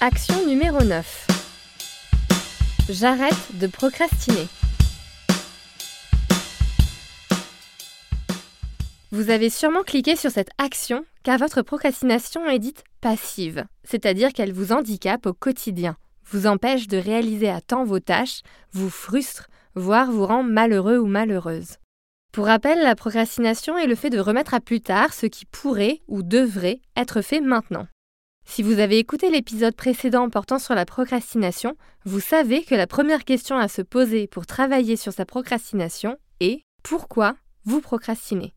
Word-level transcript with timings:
Action 0.00 0.46
numéro 0.46 0.84
9. 0.84 1.26
J'arrête 2.88 3.58
de 3.58 3.66
procrastiner. 3.66 4.46
Vous 9.10 9.30
avez 9.30 9.50
sûrement 9.50 9.82
cliqué 9.82 10.14
sur 10.14 10.30
cette 10.30 10.50
action 10.56 11.04
car 11.24 11.38
votre 11.38 11.62
procrastination 11.62 12.48
est 12.48 12.60
dite 12.60 12.84
passive, 13.00 13.64
c'est-à-dire 13.82 14.32
qu'elle 14.32 14.52
vous 14.52 14.70
handicape 14.70 15.26
au 15.26 15.32
quotidien, 15.32 15.96
vous 16.30 16.46
empêche 16.46 16.86
de 16.86 16.96
réaliser 16.96 17.48
à 17.48 17.60
temps 17.60 17.82
vos 17.82 17.98
tâches, 17.98 18.42
vous 18.70 18.90
frustre, 18.90 19.48
voire 19.74 20.12
vous 20.12 20.26
rend 20.26 20.44
malheureux 20.44 20.98
ou 20.98 21.06
malheureuse. 21.06 21.78
Pour 22.30 22.46
rappel, 22.46 22.84
la 22.84 22.94
procrastination 22.94 23.76
est 23.76 23.88
le 23.88 23.96
fait 23.96 24.10
de 24.10 24.20
remettre 24.20 24.54
à 24.54 24.60
plus 24.60 24.80
tard 24.80 25.12
ce 25.12 25.26
qui 25.26 25.44
pourrait 25.44 26.02
ou 26.06 26.22
devrait 26.22 26.82
être 26.96 27.20
fait 27.20 27.40
maintenant. 27.40 27.88
Si 28.50 28.62
vous 28.62 28.78
avez 28.80 28.98
écouté 28.98 29.30
l'épisode 29.30 29.76
précédent 29.76 30.30
portant 30.30 30.58
sur 30.58 30.74
la 30.74 30.86
procrastination, 30.86 31.76
vous 32.06 32.18
savez 32.18 32.64
que 32.64 32.74
la 32.74 32.86
première 32.86 33.26
question 33.26 33.58
à 33.58 33.68
se 33.68 33.82
poser 33.82 34.26
pour 34.26 34.46
travailler 34.46 34.96
sur 34.96 35.12
sa 35.12 35.26
procrastination 35.26 36.16
est 36.40 36.62
pourquoi 36.82 37.36
vous 37.66 37.82
procrastinez? 37.82 38.54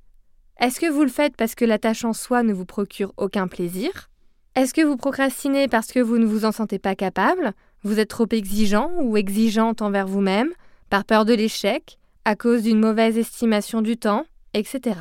Est-ce 0.59 0.79
que 0.79 0.89
vous 0.89 1.03
le 1.03 1.09
faites 1.09 1.35
parce 1.35 1.55
que 1.55 1.65
la 1.65 1.77
tâche 1.77 2.05
en 2.05 2.13
soi 2.13 2.41
ne 2.41 2.53
vous 2.53 2.65
procure 2.65 3.13
aucun 3.17 3.47
plaisir? 3.47 4.09
Est-ce 4.55 4.73
que 4.73 4.81
vous 4.81 4.95
procrastinez 4.95 5.67
parce 5.67 5.91
que 5.91 5.99
vous 5.99 6.17
ne 6.17 6.25
vous 6.25 6.45
en 6.45 6.53
sentez 6.53 6.79
pas 6.79 6.95
capable? 6.95 7.51
Vous 7.83 7.99
êtes 7.99 8.09
trop 8.09 8.27
exigeant 8.31 8.91
ou 9.01 9.17
exigeante 9.17 9.81
envers 9.81 10.07
vous-même 10.07 10.53
Par 10.89 11.03
peur 11.03 11.25
de 11.25 11.33
l'échec 11.33 11.99
À 12.23 12.37
cause 12.37 12.63
d'une 12.63 12.79
mauvaise 12.79 13.17
estimation 13.17 13.81
du 13.81 13.97
temps 13.97 14.23
Etc. 14.53 14.95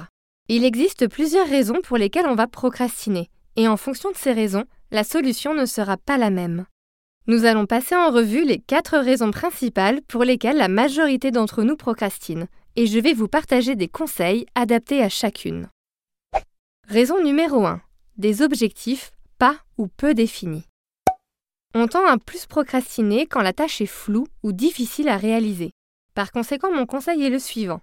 Il 0.48 0.64
existe 0.64 1.08
plusieurs 1.08 1.48
raisons 1.48 1.80
pour 1.80 1.96
lesquelles 1.96 2.26
on 2.26 2.34
va 2.34 2.48
procrastiner, 2.48 3.30
et 3.54 3.68
en 3.68 3.76
fonction 3.76 4.10
de 4.10 4.16
ces 4.16 4.32
raisons, 4.32 4.64
la 4.90 5.04
solution 5.04 5.54
ne 5.54 5.66
sera 5.66 5.96
pas 5.96 6.18
la 6.18 6.30
même. 6.30 6.66
Nous 7.26 7.44
allons 7.44 7.66
passer 7.66 7.94
en 7.94 8.10
revue 8.10 8.44
les 8.44 8.58
quatre 8.58 8.98
raisons 8.98 9.30
principales 9.30 10.02
pour 10.02 10.24
lesquelles 10.24 10.56
la 10.56 10.68
majorité 10.68 11.30
d'entre 11.30 11.62
nous 11.62 11.76
procrastinent, 11.76 12.48
et 12.76 12.86
je 12.86 12.98
vais 12.98 13.12
vous 13.12 13.28
partager 13.28 13.76
des 13.76 13.88
conseils 13.88 14.46
adaptés 14.54 15.02
à 15.02 15.08
chacune. 15.08 15.68
Raison 16.88 17.22
numéro 17.22 17.66
1. 17.66 17.80
Des 18.16 18.42
objectifs 18.42 19.12
pas 19.38 19.56
ou 19.78 19.86
peu 19.88 20.12
définis. 20.12 20.64
On 21.74 21.86
tend 21.86 22.06
à 22.06 22.18
plus 22.18 22.46
procrastiner 22.46 23.26
quand 23.26 23.42
la 23.42 23.52
tâche 23.52 23.80
est 23.80 23.86
floue 23.86 24.26
ou 24.42 24.52
difficile 24.52 25.08
à 25.08 25.16
réaliser. 25.16 25.70
Par 26.14 26.32
conséquent, 26.32 26.72
mon 26.74 26.84
conseil 26.84 27.22
est 27.22 27.30
le 27.30 27.38
suivant. 27.38 27.80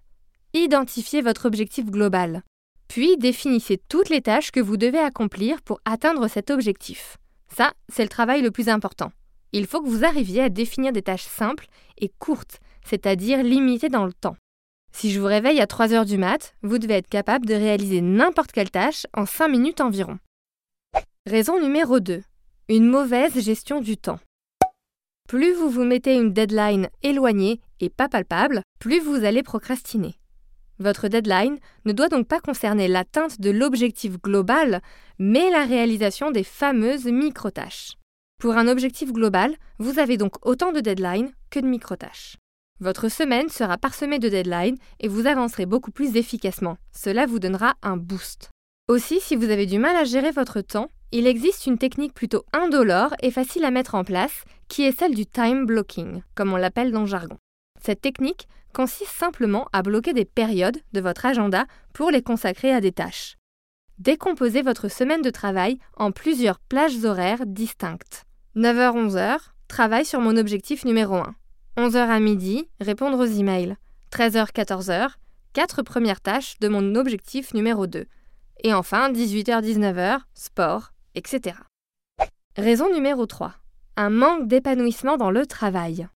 Identifiez 0.54 1.22
votre 1.22 1.46
objectif 1.46 1.86
global. 1.86 2.44
Puis 2.88 3.18
définissez 3.18 3.82
toutes 3.90 4.10
les 4.10 4.22
tâches 4.22 4.52
que 4.52 4.60
vous 4.60 4.78
devez 4.78 5.00
accomplir 5.00 5.62
pour 5.62 5.80
atteindre 5.86 6.28
cet 6.28 6.52
objectif. 6.52 7.18
Ça, 7.56 7.74
c'est 7.90 8.04
le 8.04 8.10
travail 8.10 8.42
le 8.42 8.52
plus 8.52 8.70
important. 8.70 9.12
Il 9.54 9.66
faut 9.66 9.82
que 9.82 9.90
vous 9.90 10.06
arriviez 10.06 10.44
à 10.44 10.50
définir 10.50 10.92
des 10.92 11.02
tâches 11.02 11.26
simples 11.26 11.68
et 11.98 12.12
courtes, 12.20 12.60
c'est-à-dire 12.86 13.44
limitées 13.44 13.90
dans 13.90 14.06
le 14.06 14.14
temps. 14.14 14.36
Si 14.94 15.12
je 15.12 15.20
vous 15.20 15.28
réveille 15.28 15.62
à 15.62 15.68
3 15.68 15.94
heures 15.94 16.06
du 16.06 16.18
mat, 16.18 16.56
vous 16.64 16.80
devez 16.80 16.96
être 16.96 17.10
capable 17.10 17.46
de 17.46 17.54
réaliser 17.54 18.02
n'importe 18.02 18.52
quelle 18.52 18.72
tâche 18.72 19.06
en 19.14 19.26
5 19.26 19.48
minutes 19.48 19.82
environ. 19.82 20.18
Raison 21.26 21.60
numéro 21.62 22.00
2. 22.00 22.24
Une 22.70 22.88
mauvaise 22.88 23.40
gestion 23.40 23.80
du 23.80 23.98
temps. 23.98 24.20
Plus 25.28 25.54
vous 25.54 25.70
vous 25.70 25.84
mettez 25.84 26.16
une 26.16 26.34
deadline 26.34 26.90
éloignée 27.04 27.60
et 27.80 27.90
pas 27.90 28.08
palpable, 28.08 28.62
plus 28.80 29.00
vous 29.00 29.26
allez 29.26 29.44
procrastiner. 29.44 30.16
Votre 30.80 31.08
deadline 31.08 31.58
ne 31.86 31.92
doit 31.92 32.10
donc 32.10 32.28
pas 32.28 32.40
concerner 32.40 32.88
l'atteinte 32.88 33.42
de 33.42 33.50
l'objectif 33.50 34.22
global, 34.22 34.82
mais 35.18 35.50
la 35.50 35.66
réalisation 35.66 36.32
des 36.32 36.44
fameuses 36.44 37.06
micro-tâches. 37.06 37.94
Pour 38.40 38.56
un 38.56 38.68
objectif 38.68 39.12
global, 39.12 39.56
vous 39.80 39.98
avez 39.98 40.18
donc 40.18 40.46
autant 40.46 40.72
de 40.72 40.80
deadlines 40.80 41.32
que 41.50 41.60
de 41.60 41.66
micro-tâches. 41.66 42.38
Votre 42.80 43.10
semaine 43.10 43.50
sera 43.50 43.78
parsemée 43.78 44.20
de 44.20 44.30
deadlines 44.30 44.78
et 45.00 45.08
vous 45.08 45.26
avancerez 45.26 45.66
beaucoup 45.66 45.90
plus 45.90 46.16
efficacement. 46.16 46.78
Cela 46.92 47.26
vous 47.26 47.40
donnera 47.40 47.74
un 47.82 47.98
boost. 47.98 48.52
Aussi, 48.88 49.20
si 49.20 49.36
vous 49.36 49.50
avez 49.50 49.66
du 49.66 49.80
mal 49.80 49.96
à 49.96 50.04
gérer 50.04 50.30
votre 50.30 50.62
temps, 50.62 50.92
il 51.12 51.26
existe 51.26 51.66
une 51.66 51.80
technique 51.80 52.14
plutôt 52.14 52.44
indolore 52.54 53.16
et 53.24 53.32
facile 53.32 53.66
à 53.66 53.72
mettre 53.72 53.96
en 53.96 54.04
place, 54.04 54.44
qui 54.68 54.84
est 54.84 54.98
celle 54.98 55.16
du 55.16 55.26
time 55.26 55.66
blocking, 55.66 56.22
comme 56.36 56.54
on 56.54 56.58
l'appelle 56.58 56.92
dans 56.92 57.02
le 57.02 57.08
jargon. 57.08 57.38
Cette 57.84 58.02
technique 58.02 58.48
consiste 58.74 59.12
simplement 59.12 59.68
à 59.74 59.82
bloquer 59.82 60.14
des 60.14 60.26
périodes 60.26 60.78
de 60.94 61.02
votre 61.02 61.26
agenda 61.26 61.66
pour 61.94 62.12
les 62.12 62.22
consacrer 62.22 62.72
à 62.72 62.82
des 62.82 62.92
tâches. 62.92 63.38
Décomposez 64.00 64.62
votre 64.62 64.90
semaine 64.90 65.24
de 65.24 65.32
travail 65.32 65.80
en 65.96 66.12
plusieurs 66.12 66.60
plages 66.60 67.04
horaires 67.04 67.46
distinctes. 67.48 68.26
9h-11h, 68.56 69.38
travail 69.68 70.06
sur 70.06 70.22
mon 70.22 70.38
objectif 70.38 70.86
numéro 70.86 71.16
1. 71.16 71.36
11h 71.78 71.98
à 71.98 72.20
midi, 72.20 72.70
répondre 72.80 73.18
aux 73.18 73.26
emails. 73.26 73.76
13h-14h, 74.12 75.10
quatre 75.54 75.82
premières 75.82 76.22
tâches 76.22 76.60
de 76.60 76.68
mon 76.68 76.96
objectif 76.96 77.54
numéro 77.54 77.88
2. 77.88 78.06
Et 78.64 78.74
enfin, 78.74 79.12
18h-19h, 79.12 80.20
sport, 80.34 80.92
etc. 81.16 81.56
Raison 82.56 82.92
numéro 82.94 83.26
3. 83.26 83.54
Un 83.96 84.10
manque 84.10 84.48
d'épanouissement 84.48 85.18
dans 85.18 85.32
le 85.32 85.46
travail. 85.46 86.08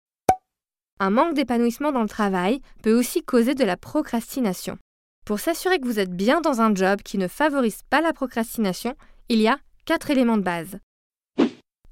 Un 1.03 1.09
manque 1.09 1.33
d'épanouissement 1.33 1.91
dans 1.91 2.03
le 2.03 2.07
travail 2.07 2.61
peut 2.83 2.93
aussi 2.93 3.23
causer 3.23 3.55
de 3.55 3.63
la 3.63 3.75
procrastination. 3.75 4.77
Pour 5.25 5.39
s'assurer 5.39 5.79
que 5.79 5.87
vous 5.87 5.97
êtes 5.97 6.15
bien 6.15 6.41
dans 6.41 6.61
un 6.61 6.75
job 6.75 7.01
qui 7.01 7.17
ne 7.17 7.27
favorise 7.27 7.81
pas 7.89 8.01
la 8.01 8.13
procrastination, 8.13 8.93
il 9.27 9.41
y 9.41 9.47
a 9.47 9.57
quatre 9.85 10.11
éléments 10.11 10.37
de 10.37 10.43
base. 10.43 10.77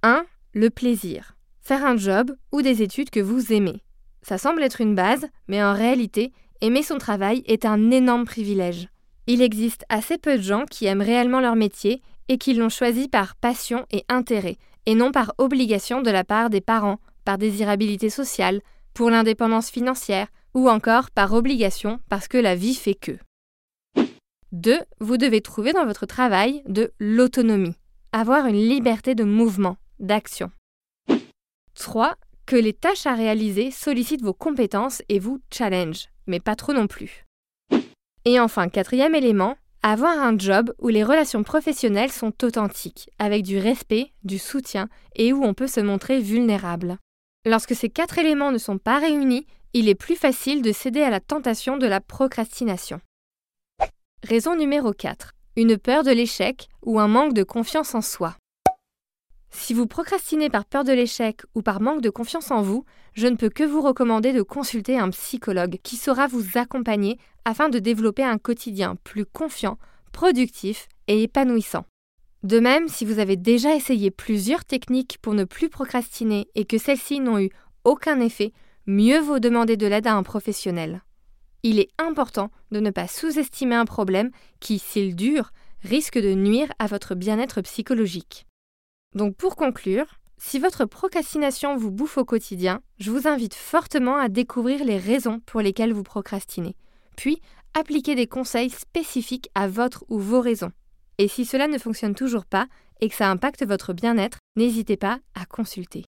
1. 0.03 0.25
Le 0.53 0.69
plaisir. 0.69 1.35
Faire 1.59 1.83
un 1.87 1.97
job 1.97 2.35
ou 2.51 2.61
des 2.61 2.83
études 2.83 3.09
que 3.09 3.19
vous 3.19 3.51
aimez. 3.51 3.81
Ça 4.21 4.37
semble 4.37 4.61
être 4.61 4.79
une 4.79 4.93
base, 4.93 5.25
mais 5.47 5.63
en 5.63 5.73
réalité, 5.73 6.31
aimer 6.61 6.83
son 6.83 6.99
travail 6.99 7.41
est 7.47 7.65
un 7.65 7.89
énorme 7.89 8.25
privilège. 8.25 8.89
Il 9.25 9.41
existe 9.41 9.85
assez 9.89 10.19
peu 10.19 10.37
de 10.37 10.43
gens 10.43 10.65
qui 10.69 10.85
aiment 10.85 11.01
réellement 11.01 11.39
leur 11.39 11.55
métier 11.55 12.03
et 12.27 12.37
qui 12.37 12.53
l'ont 12.53 12.69
choisi 12.69 13.07
par 13.07 13.35
passion 13.35 13.87
et 13.89 14.05
intérêt, 14.07 14.57
et 14.85 14.93
non 14.93 15.11
par 15.11 15.33
obligation 15.39 16.03
de 16.03 16.11
la 16.11 16.23
part 16.23 16.51
des 16.51 16.61
parents, 16.61 16.99
par 17.25 17.39
désirabilité 17.39 18.11
sociale, 18.11 18.61
pour 18.99 19.11
l'indépendance 19.11 19.69
financière 19.69 20.27
ou 20.53 20.69
encore 20.69 21.09
par 21.09 21.31
obligation 21.31 22.01
parce 22.09 22.27
que 22.27 22.37
la 22.37 22.53
vie 22.53 22.75
fait 22.75 22.95
que. 22.95 23.13
2. 24.51 24.77
Vous 24.99 25.15
devez 25.15 25.39
trouver 25.39 25.71
dans 25.71 25.85
votre 25.85 26.05
travail 26.05 26.63
de 26.67 26.91
l'autonomie, 26.99 27.77
avoir 28.11 28.45
une 28.47 28.57
liberté 28.57 29.15
de 29.15 29.23
mouvement, 29.23 29.77
d'action. 30.01 30.51
3. 31.75 32.17
Que 32.45 32.57
les 32.57 32.73
tâches 32.73 33.05
à 33.05 33.15
réaliser 33.15 33.71
sollicitent 33.71 34.21
vos 34.21 34.33
compétences 34.33 35.01
et 35.07 35.19
vous 35.19 35.39
challenge, 35.49 36.09
mais 36.27 36.41
pas 36.41 36.57
trop 36.57 36.73
non 36.73 36.87
plus. 36.87 37.25
Et 38.25 38.37
enfin, 38.37 38.67
quatrième 38.67 39.15
élément, 39.15 39.55
avoir 39.81 40.19
un 40.19 40.37
job 40.37 40.73
où 40.77 40.89
les 40.89 41.05
relations 41.05 41.43
professionnelles 41.43 42.11
sont 42.11 42.33
authentiques, 42.43 43.09
avec 43.17 43.43
du 43.43 43.59
respect, 43.59 44.11
du 44.25 44.39
soutien 44.39 44.89
et 45.15 45.31
où 45.31 45.45
on 45.45 45.53
peut 45.53 45.67
se 45.67 45.79
montrer 45.79 46.19
vulnérable. 46.19 46.97
Lorsque 47.45 47.73
ces 47.73 47.89
quatre 47.89 48.17
éléments 48.17 48.51
ne 48.51 48.57
sont 48.57 48.77
pas 48.77 48.99
réunis, 48.99 49.47
il 49.73 49.87
est 49.87 49.95
plus 49.95 50.15
facile 50.15 50.61
de 50.61 50.71
céder 50.71 51.01
à 51.01 51.09
la 51.09 51.19
tentation 51.19 51.77
de 51.77 51.87
la 51.87 52.01
procrastination. 52.01 52.99
Raison 54.23 54.55
numéro 54.55 54.91
4. 54.91 55.31
Une 55.55 55.77
peur 55.77 56.03
de 56.03 56.11
l'échec 56.11 56.67
ou 56.83 56.99
un 56.99 57.07
manque 57.07 57.33
de 57.33 57.43
confiance 57.43 57.95
en 57.95 58.01
soi. 58.01 58.35
Si 59.51 59.73
vous 59.73 59.87
procrastinez 59.87 60.49
par 60.49 60.65
peur 60.65 60.83
de 60.83 60.91
l'échec 60.91 61.41
ou 61.55 61.61
par 61.61 61.81
manque 61.81 62.01
de 62.01 62.09
confiance 62.09 62.51
en 62.51 62.61
vous, 62.61 62.85
je 63.13 63.27
ne 63.27 63.35
peux 63.35 63.49
que 63.49 63.63
vous 63.63 63.81
recommander 63.81 64.33
de 64.33 64.41
consulter 64.41 64.99
un 64.99 65.09
psychologue 65.09 65.79
qui 65.81 65.95
saura 65.95 66.27
vous 66.27 66.57
accompagner 66.57 67.17
afin 67.45 67.69
de 67.69 67.79
développer 67.79 68.23
un 68.23 68.37
quotidien 68.37 68.95
plus 69.03 69.25
confiant, 69.25 69.77
productif 70.11 70.87
et 71.07 71.23
épanouissant. 71.23 71.85
De 72.43 72.59
même, 72.59 72.87
si 72.87 73.03
vous 73.03 73.19
avez 73.19 73.35
déjà 73.35 73.75
essayé 73.75 74.11
plusieurs 74.11 74.63
techniques 74.63 75.17
pour 75.21 75.33
ne 75.33 75.43
plus 75.43 75.69
procrastiner 75.69 76.47
et 76.55 76.63
que 76.63 76.77
celles-ci 76.77 77.19
n'ont 77.19 77.39
eu 77.39 77.49
aucun 77.83 78.21
effet, 78.21 78.53
mieux 78.85 79.19
vaut 79.19 79.39
demander 79.39 79.75
de 79.75 79.87
l'aide 79.87 80.07
à 80.07 80.15
un 80.15 80.23
professionnel. 80.23 81.03
Il 81.63 81.79
est 81.79 81.89
important 81.97 82.49
de 82.71 82.79
ne 82.79 82.91
pas 82.91 83.07
sous-estimer 83.07 83.75
un 83.75 83.83
problème 83.83 84.31
qui, 84.61 84.79
s'il 84.79 85.17
dure, 85.17 85.51
risque 85.83 86.17
de 86.17 86.33
nuire 86.33 86.71
à 86.79 86.87
votre 86.87 87.13
bien-être 87.13 87.61
psychologique. 87.61 88.45
Donc 89.15 89.35
pour 89.35 89.57
conclure, 89.57 90.05
si 90.37 90.59
votre 90.59 90.85
procrastination 90.85 91.75
vous 91.75 91.91
bouffe 91.91 92.17
au 92.17 92.23
quotidien, 92.23 92.81
je 92.99 93.11
vous 93.11 93.27
invite 93.27 93.53
fortement 93.53 94.15
à 94.15 94.29
découvrir 94.29 94.85
les 94.85 94.97
raisons 94.97 95.41
pour 95.45 95.59
lesquelles 95.59 95.91
vous 95.91 96.03
procrastinez, 96.03 96.77
puis 97.17 97.41
appliquer 97.73 98.15
des 98.15 98.27
conseils 98.27 98.69
spécifiques 98.69 99.49
à 99.55 99.67
votre 99.67 100.05
ou 100.07 100.19
vos 100.19 100.39
raisons. 100.39 100.71
Et 101.19 101.27
si 101.27 101.45
cela 101.45 101.67
ne 101.67 101.77
fonctionne 101.77 102.15
toujours 102.15 102.45
pas 102.45 102.65
et 103.01 103.09
que 103.09 103.15
ça 103.15 103.29
impacte 103.29 103.65
votre 103.65 103.93
bien-être, 103.93 104.39
n'hésitez 104.55 104.97
pas 104.97 105.19
à 105.35 105.45
consulter. 105.45 106.05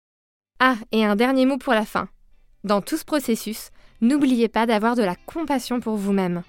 Ah, 0.60 0.76
et 0.92 1.06
un 1.06 1.16
dernier 1.16 1.46
mot 1.46 1.58
pour 1.58 1.74
la 1.74 1.86
fin. 1.86 2.10
Dans 2.64 2.82
tout 2.82 2.98
ce 2.98 3.06
processus, 3.06 3.70
n'oubliez 4.02 4.50
pas 4.50 4.66
d'avoir 4.66 4.96
de 4.96 5.04
la 5.04 5.16
compassion 5.16 5.80
pour 5.80 5.96
vous-même. 5.96 6.44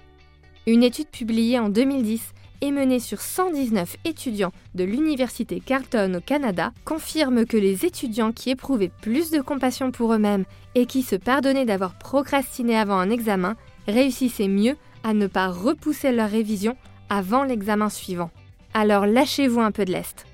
Une 0.67 0.83
étude 0.83 1.07
publiée 1.07 1.57
en 1.57 1.69
2010 1.69 2.33
et 2.61 2.71
menée 2.71 2.99
sur 2.99 3.21
119 3.21 3.95
étudiants 4.03 4.51
de 4.75 4.83
l'Université 4.83 5.61
Carleton 5.61 6.15
au 6.15 6.21
Canada 6.21 6.73
confirme 6.83 7.45
que 7.45 7.55
les 7.55 7.85
étudiants 7.85 8.33
qui 8.33 8.49
éprouvaient 8.49 8.91
plus 9.01 9.31
de 9.31 9.39
compassion 9.39 9.91
pour 9.91 10.13
eux-mêmes 10.13 10.43
et 10.75 10.85
qui 10.85 11.03
se 11.03 11.15
pardonnaient 11.15 11.65
d'avoir 11.65 11.97
procrastiné 11.97 12.77
avant 12.77 12.99
un 12.99 13.09
examen 13.09 13.55
réussissaient 13.87 14.49
mieux 14.49 14.75
à 15.05 15.13
ne 15.13 15.27
pas 15.27 15.47
repousser 15.47 16.11
leur 16.11 16.29
révision 16.29 16.75
avant 17.09 17.43
l'examen 17.43 17.89
suivant. 17.89 18.29
Alors 18.73 19.05
lâchez-vous 19.05 19.59
un 19.59 19.71
peu 19.71 19.85
de 19.85 19.91
lest. 19.91 20.25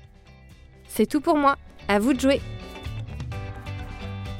C'est 0.88 1.06
tout 1.06 1.20
pour 1.20 1.36
moi, 1.36 1.56
à 1.88 1.98
vous 1.98 2.12
de 2.12 2.20
jouer 2.20 2.40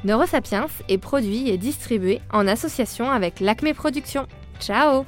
Neurosapiens 0.03 0.67
est 0.89 0.97
produit 0.97 1.49
et 1.49 1.57
distribué 1.57 2.21
en 2.31 2.47
association 2.47 3.09
avec 3.11 3.39
l'Acme 3.39 3.73
Productions. 3.73 4.27
Ciao 4.59 5.05